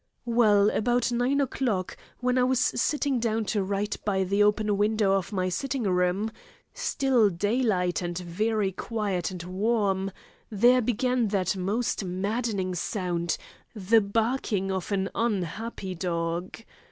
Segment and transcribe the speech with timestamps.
[0.25, 5.11] Well, about nine o'clock, when I was settling down to write by the open window
[5.13, 13.37] of my sitting room—still daylight, and very quiet and warm—there began that most maddening sound,
[13.75, 16.63] the barking of an unhappy dog.